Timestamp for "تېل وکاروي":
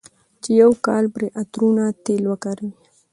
2.05-2.71